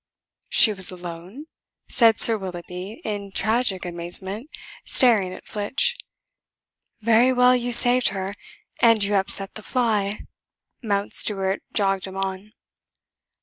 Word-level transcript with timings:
"She 0.49 0.73
was 0.73 0.89
alone?" 0.89 1.45
said 1.87 2.19
Sir 2.19 2.35
Willoughby 2.35 3.01
in 3.05 3.31
tragic 3.31 3.85
amazement, 3.85 4.49
staring 4.83 5.31
at 5.31 5.45
Flitch. 5.45 5.95
"Very 7.01 7.31
well, 7.31 7.55
you 7.55 7.71
saved 7.71 8.07
her, 8.07 8.33
and 8.79 9.03
you 9.03 9.13
upset 9.13 9.53
the 9.53 9.61
fly," 9.61 10.21
Mountstuart 10.81 11.61
jogged 11.71 12.05
him 12.07 12.17
on. 12.17 12.53